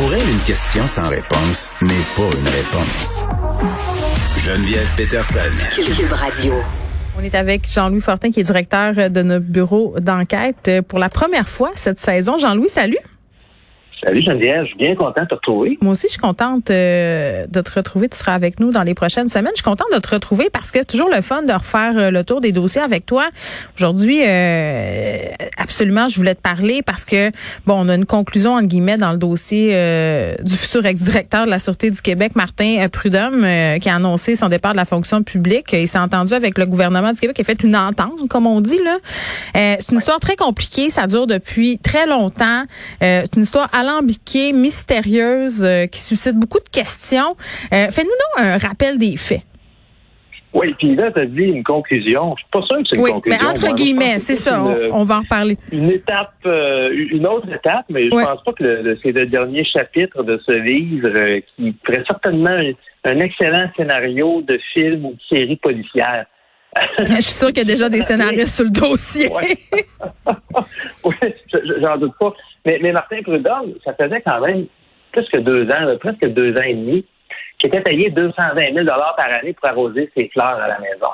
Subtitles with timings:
[0.00, 3.22] Pour elle, une question sans réponse n'est pas une réponse.
[4.38, 5.38] Geneviève Peterson.
[5.74, 6.54] Cube Radio.
[7.18, 11.50] On est avec Jean-Louis Fortin, qui est directeur de notre bureau d'enquête pour la première
[11.50, 12.38] fois cette saison.
[12.38, 12.96] Jean-Louis, salut.
[14.02, 15.76] Salut Geneviève, je suis bien content de te retrouver.
[15.82, 18.08] Moi aussi, je suis contente euh, de te retrouver.
[18.08, 19.52] Tu seras avec nous dans les prochaines semaines.
[19.52, 22.10] Je suis contente de te retrouver parce que c'est toujours le fun de refaire euh,
[22.10, 23.28] le tour des dossiers avec toi.
[23.76, 25.24] Aujourd'hui, euh,
[25.58, 27.30] absolument, je voulais te parler parce que,
[27.66, 29.68] bon, on a une conclusion, entre guillemets, dans le dossier
[30.42, 33.46] du futur ex-directeur de la Sûreté du Québec, Martin Prudhomme,
[33.80, 35.72] qui a annoncé son départ de la fonction publique.
[35.72, 38.60] Il s'est entendu avec le gouvernement du Québec, il a fait une entente, comme on
[38.60, 38.96] dit, là.
[39.54, 40.88] c'est une histoire très compliquée.
[40.88, 42.64] Ça dure depuis très longtemps.
[43.00, 47.36] c'est une histoire alambiquée, mystérieuse, euh, qui suscite beaucoup de questions.
[47.72, 49.42] Euh, fais-nous donc un rappel des faits.
[50.52, 52.34] Oui, puis là, tu as dit une conclusion.
[52.36, 53.40] Je suis pas sûr que c'est une oui, conclusion.
[53.40, 54.62] Mais entre guillemets, c'est ça.
[54.62, 55.56] on, va en reparler.
[55.70, 60.24] Une étape, euh, une autre étape, mais je pense pas que c'est le dernier chapitre
[60.24, 62.58] de ce livre qui ferait certainement
[63.04, 66.26] un, excellent scénario de film ou de série policière.
[66.98, 69.28] je suis sûr qu'il y a déjà des scénaristes sur le dossier.
[71.04, 71.14] oui,
[71.52, 72.34] j'en doute pas.
[72.66, 74.66] Mais, Martin Prudhomme, ça faisait quand même
[75.12, 77.04] plus que deux ans, presque deux ans et demi,
[77.58, 81.12] qui était payé 220 000 par année pour arroser ses fleurs à la maison.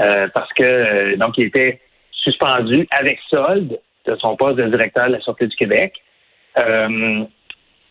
[0.00, 5.06] Euh, parce que, euh, donc, il était suspendu avec solde de son poste de directeur
[5.08, 5.94] de la Sûreté du Québec.
[6.58, 7.24] Euh,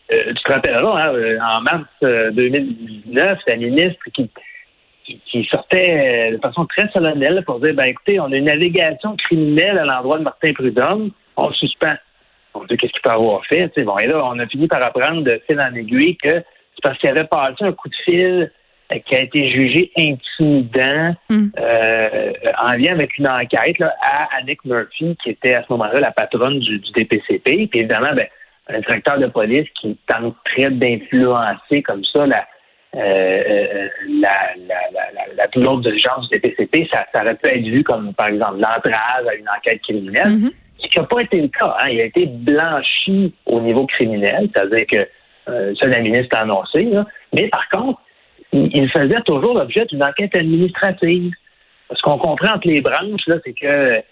[0.08, 4.30] tu te rappelleras, hein, en mars 2019, la ministre qui,
[5.04, 9.78] qui, sortait de façon très solennelle pour dire, ben écoutez, on a une navigation criminelle
[9.78, 11.96] à l'endroit de Martin Prudhomme, on suspend
[12.64, 13.70] qu'est-ce qu'il peut avoir fait.
[13.84, 16.98] Bon, et là, on a fini par apprendre de fil en aiguille que c'est parce
[16.98, 18.52] qu'il avait passé un coup de fil
[18.92, 21.48] euh, qui a été jugé intimidant hmm.
[21.58, 22.32] euh,
[22.62, 26.60] en lien avec une enquête à Annick Murphy, qui était à ce moment-là la patronne
[26.60, 27.68] du, DPCP.
[27.68, 28.26] Puis évidemment, ben,
[28.68, 32.46] un directeur de police qui tenterait d'influencer comme ça la,
[32.96, 33.88] euh,
[34.20, 38.12] la, la, la, plus lourde diligence du DPCP, ça, ça, aurait pu être vu comme,
[38.14, 40.28] par exemple, l'entrave à une enquête criminelle.
[40.28, 40.50] Hmm
[40.86, 41.76] ce qui n'a pas été le cas.
[41.80, 41.88] Hein.
[41.90, 45.08] Il a été blanchi au niveau criminel, c'est-à-dire que
[45.48, 46.88] euh, ça, la ministre a annoncé.
[47.32, 48.00] Mais par contre,
[48.52, 51.32] il, faisait toujours l'objet d'une enquête administrative.
[51.92, 54.02] Ce qu'on comprend entre les branches, c'est que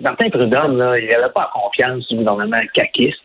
[0.00, 3.18] Martin Prudhomme, là, il n'avait pas confiance du gouvernement caquiste.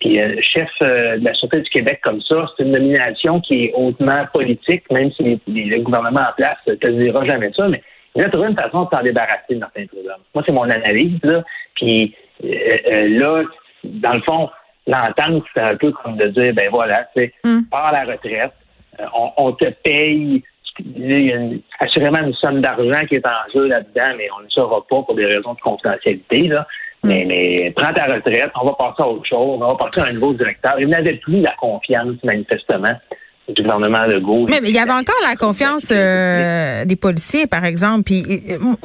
[0.00, 3.62] Puis euh, chef euh, de la Sûreté du Québec comme ça, c'est une nomination qui
[3.62, 7.82] est hautement politique, même si le gouvernement en place ne te dira jamais ça, mais
[8.18, 10.22] il a trouvé une façon de s'en débarrasser de Martin Prudhomme.
[10.34, 11.18] Moi, c'est mon analyse.
[11.22, 11.42] Là.
[11.74, 13.42] Puis euh, euh, là,
[13.84, 14.50] dans le fond,
[14.86, 17.60] l'entente, c'est un peu comme de dire, ben voilà, sais, mm.
[17.72, 18.52] à la retraite,
[19.00, 19.04] euh,
[19.36, 20.42] on, te paye,
[20.80, 21.38] il y a
[21.80, 25.02] assurément une somme d'argent qui est en jeu là-dedans, mais on ne le saura pas
[25.02, 26.66] pour des raisons de confidentialité, là.
[27.04, 27.08] Mm.
[27.08, 30.06] Mais, mais prends ta retraite, on va passer à autre chose, on va passer à
[30.06, 30.80] un nouveau directeur.
[30.80, 32.94] Il n'avait plus la confiance, manifestement,
[33.54, 34.46] du gouvernement Legault.
[34.48, 38.04] Mais, mais il y avait encore la confiance euh, des policiers, par exemple.
[38.04, 38.24] Puis,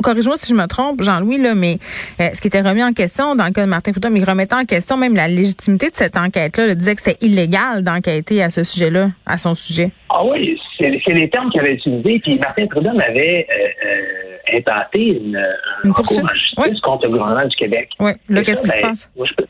[0.01, 1.79] corrige-moi si je me trompe, Jean-Louis, là, mais
[2.21, 4.55] euh, ce qui était remis en question dans le cas de Martin Prudhomme, il remettait
[4.55, 6.67] en question même la légitimité de cette enquête-là.
[6.67, 9.91] Il disait que c'était illégal d'enquêter à ce sujet-là, à son sujet.
[10.09, 12.19] Ah oui, c'est les termes qu'il avait utilisés.
[12.19, 17.55] Puis Martin Prudhomme avait euh, intenté une, un recours en justice contre le gouvernement du
[17.55, 17.89] Québec.
[17.99, 18.11] Oui.
[18.29, 19.09] Là, qu'est-ce qui se ben, passe?
[19.17, 19.45] je, peux,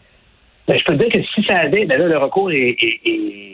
[0.68, 3.53] ben, je peux dire que si ça avait, ben là, le recours est, est, est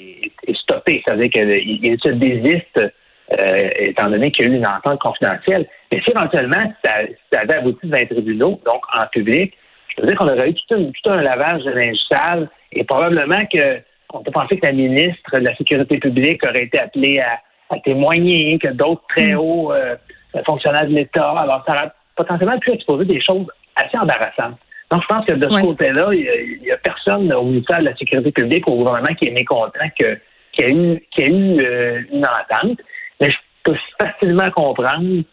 [0.89, 1.03] stoppé.
[1.05, 2.93] C'est-à-dire qu'il se désiste
[3.39, 5.67] euh, étant donné qu'il y a eu une entente confidentielle.
[5.91, 6.93] Mais si éventuellement ça,
[7.39, 9.53] avait abouti devant les tribunaux, donc en public,
[9.95, 13.81] je veux dire qu'on aurait eu tout un, lavage de linge sale et probablement que
[14.11, 17.39] on peut penser que la ministre de la Sécurité publique aurait été appelée à,
[17.85, 19.37] témoigner, que d'autres très mm.
[19.37, 19.95] hauts euh,
[20.43, 21.29] fonctionnaires de l'État.
[21.29, 24.57] Alors, ça aurait potentiellement pu exposer des choses assez embarrassantes.
[24.91, 27.95] Donc, je pense que de ce côté-là, il n'y a, personne au ministère de la
[27.95, 30.17] Sécurité publique, au gouvernement, qui est mécontent que
[30.59, 32.79] qu'il y a eu, qu'il y a eu euh, une entente.
[33.19, 35.23] Mais je peux facilement comprendre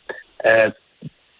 [0.46, 0.70] euh,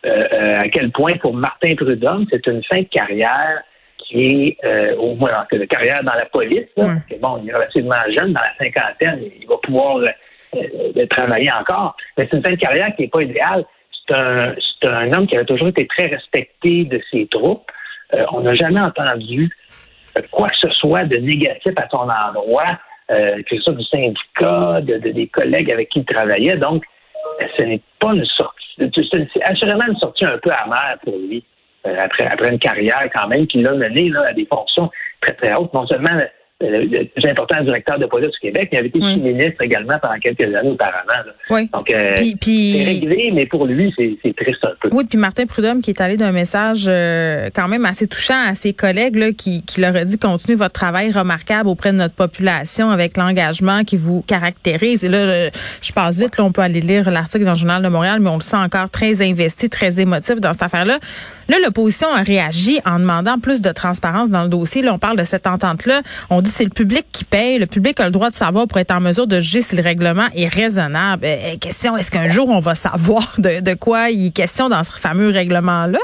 [0.05, 3.62] euh, à quel point, pour Martin Prudhomme, c'est une fin de carrière
[3.99, 6.69] qui est, au moins, de carrière dans la police.
[6.77, 9.99] Là, bon, il est relativement jeune, dans la cinquantaine, il va pouvoir
[11.11, 11.97] travailler encore.
[12.17, 13.65] Mais c'est une fin de carrière qui n'est pas idéale.
[14.06, 17.69] C'est un, c'est un homme qui a toujours été très respecté de ses troupes.
[18.31, 19.50] on n'a jamais entendu
[20.31, 22.79] quoi que ce soit de négatif à son endroit,
[23.11, 26.56] euh, que ce soit du syndicat, de, des collègues avec qui il travaillait.
[26.56, 26.85] Donc,
[27.56, 31.44] ce n'est pas une sortie, c'est assurément une sortie un peu amère pour lui.
[31.85, 35.55] après, après une carrière quand même qui l'a mené là, à des fonctions très, très
[35.55, 36.20] hautes, non seulement
[36.61, 38.70] le plus important directeur de police du Québec.
[38.73, 41.31] Il avait été sous-ministre également pendant quelques années auparavant.
[41.50, 41.69] Oui.
[41.73, 44.88] Donc, euh, c'est réglé, mais pour lui, c'est triste un peu.
[44.93, 48.55] Oui, puis Martin Prudhomme qui est allé d'un message euh, quand même assez touchant à
[48.55, 52.14] ses collègues là, qui, qui leur a dit continuez votre travail remarquable auprès de notre
[52.14, 55.05] population avec l'engagement qui vous caractérise.
[55.05, 55.50] Et là,
[55.82, 58.31] je, passe vite, là, on peut aller lire l'article dans le Journal de Montréal, mais
[58.31, 60.99] on le sent encore très investi, très émotif dans cette affaire-là.
[61.49, 64.82] Là, l'opposition a réagi en demandant plus de transparence dans le dossier.
[64.82, 66.02] Là, on parle de cette entente-là.
[66.29, 67.58] On c'est le public qui paye.
[67.58, 69.82] Le public a le droit de savoir pour être en mesure de juger si le
[69.82, 71.25] règlement est raisonnable.
[71.25, 74.82] Euh, euh, question, est-ce qu'un jour on va savoir de, quoi il est question dans
[74.82, 75.98] ce fameux règlement-là?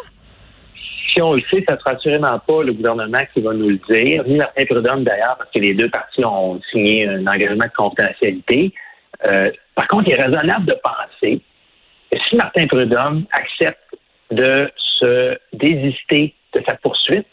[1.13, 3.81] Si on le sait, ça ne sera assurément pas le gouvernement qui va nous le
[3.91, 7.77] dire, ni Martin Prudhomme d'ailleurs, parce que les deux parties ont signé un engagement de
[7.77, 8.73] confidentialité.
[9.27, 11.41] Euh, par contre, il est raisonnable de penser
[12.11, 13.79] que si Martin Prudhomme accepte
[14.31, 17.27] de se désister de sa poursuite,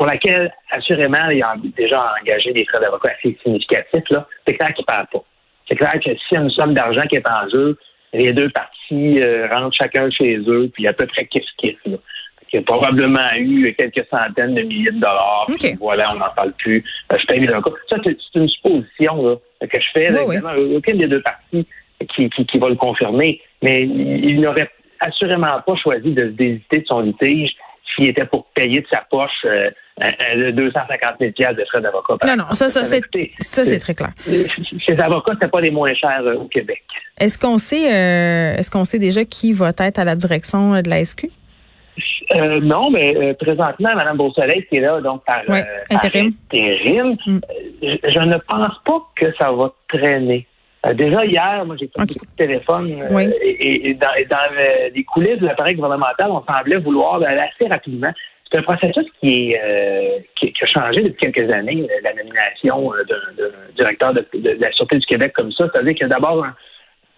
[0.00, 4.72] pour laquelle, assurément, il a déjà engagé des frais d'avocat assez significatifs, là, c'est clair
[4.72, 5.22] qu'il ne parle pas.
[5.68, 7.78] C'est clair que s'il y a une somme d'argent qui est en jeu,
[8.14, 11.76] les deux parties euh, rentrent chacun chez eux, puis à peu près kiff-kiff.
[11.84, 11.98] Il
[12.54, 15.46] y a probablement eu quelques centaines de milliers de dollars.
[15.58, 16.82] Puis voilà, on n'en parle plus.
[17.12, 17.76] Euh, je paye avocats.
[17.90, 20.18] Ça, c'est une supposition que je fais.
[20.74, 21.66] Aucune des deux parties
[22.16, 23.38] qui, qui, va le confirmer.
[23.62, 24.70] Mais il n'aurait
[25.00, 27.54] assurément pas choisi de se désiter de son litige
[27.94, 29.70] s'il était pour payer de sa poche euh,
[30.52, 32.14] 250 000 de frais d'avocat.
[32.26, 33.02] Non, non, ça, ça, c'est,
[33.38, 34.10] ça, c'est très clair.
[34.24, 36.82] Ces avocats, c'est pas les moins chers euh, au Québec.
[37.18, 40.88] Est-ce qu'on sait, euh, est-ce qu'on sait déjà qui va être à la direction de
[40.88, 41.26] la SQ?
[42.34, 45.42] Euh, non, mais présentement, Mme Beausoleil qui est là, donc par,
[45.90, 46.34] intérim.
[47.26, 47.38] Mm.
[47.82, 50.46] je, ne pense pas que ça va traîner.
[50.94, 53.04] Déjà hier, moi j'ai pris beaucoup de téléphone
[53.42, 54.08] et, dans,
[54.94, 58.12] les coulisses de l'appareil gouvernemental, on semblait vouloir aller assez rapidement.
[58.50, 62.92] C'est un processus qui, est, euh, qui, a changé depuis quelques années, euh, la nomination
[62.94, 65.68] euh, d'un directeur de, la Sûreté du Québec comme ça.
[65.72, 66.44] C'est-à-dire que d'abord,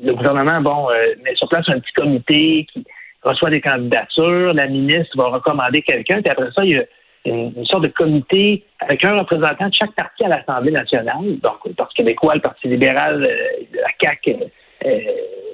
[0.00, 0.88] le gouvernement bon,
[1.22, 2.84] met sur place un petit comité qui
[3.22, 6.82] reçoit des candidatures, la ministre va recommander quelqu'un, puis après ça, il y a
[7.24, 11.72] une, sorte de comité avec un représentant de chaque parti à l'Assemblée nationale, donc le
[11.72, 14.36] Parti québécois, le Parti libéral, la CAQ,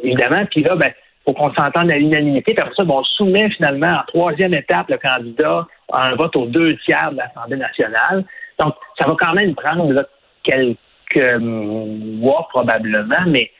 [0.02, 0.44] évidemment.
[0.50, 0.90] Puis là, ben,
[1.26, 2.54] faut qu'on s'entende à l'unanimité.
[2.54, 6.46] Puis après ça, on soumet finalement en troisième étape le candidat à un vote aux
[6.46, 8.24] deux tiers de l'Assemblée nationale.
[8.58, 10.06] Donc, ça va quand même prendre
[10.42, 13.50] quelques mois probablement, mais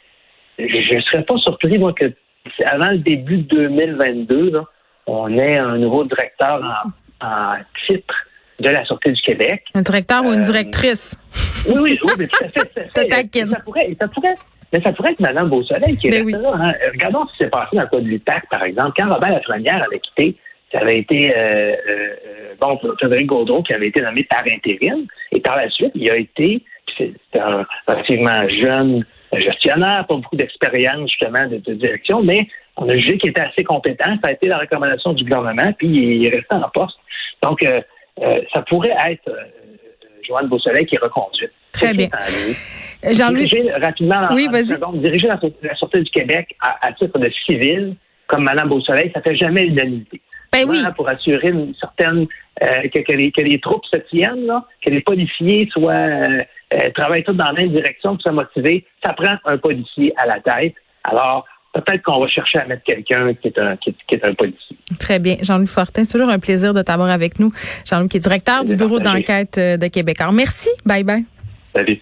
[0.59, 2.07] je ne serais pas surpris, moi, que
[2.65, 4.63] avant le début de 2022,
[5.07, 6.91] on ait un nouveau directeur en,
[7.87, 8.15] titre
[8.61, 9.65] de la Sûreté du Québec.
[9.75, 11.17] Un directeur ou une euh, directrice?
[11.69, 12.91] Oui, oui, oui, mais tout à fait.
[12.95, 14.35] ça, pourrait, ça pourrait
[14.73, 16.53] mais ça pourrait être Mme Beausoleil qui est ben là.
[16.55, 16.73] Hein.
[16.93, 18.93] Regardons ce qui s'est passé dans le cas de l'UPAC, par exemple.
[18.97, 20.37] Quand Robert Lafrenière avait quitté,
[20.73, 25.07] ça avait été euh, euh, bon Frédéric Gaudreau qui avait été nommé par intérim.
[25.33, 26.63] Et par la suite, il a été,
[26.99, 32.49] c'est un relativement jeune gestionnaire, pas beaucoup d'expérience justement de, direction, mais
[32.79, 34.17] on a jugé qu'il était assez compétent.
[34.23, 36.97] Ça a été la recommandation du gouvernement, puis il est resté en poste.
[37.43, 37.81] Donc, euh,
[38.53, 39.31] ça pourrait être
[40.27, 41.53] Joanne Beausoleil qui est reconduite.
[41.73, 42.09] Très bien.
[43.03, 43.47] Jean-Louis.
[43.47, 44.77] Diriger rapidement, oui, vas-y.
[45.01, 47.95] diriger la, la Sûreté du Québec à, titre de civil,
[48.27, 50.21] comme Mme Beausoleil, ça fait jamais l'unanimité.
[50.53, 50.83] Ben oui.
[50.97, 52.27] Pour assurer une certaine
[52.63, 54.51] euh, que, les, troupes se tiennent,
[54.85, 56.39] que les policiers soient euh,
[56.75, 60.41] euh, travaillent tous dans la même direction, soient motivés, ça prend un policier à la
[60.41, 60.75] tête.
[61.05, 64.77] Alors, peut-être qu'on va chercher à mettre quelqu'un qui est un qui est, un policier.
[64.99, 65.37] Très bien.
[65.43, 67.53] Jean-Louis Fortin, c'est toujours un plaisir de t'avoir avec nous.
[67.85, 70.21] Jean-Louis qui est directeur du bureau d'enquête de Québec.
[70.21, 70.69] Alors, merci.
[70.85, 71.25] Bye bye.
[71.75, 72.01] Salut.